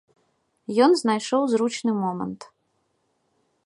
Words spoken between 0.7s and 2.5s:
Ён знайшоў зручны момант.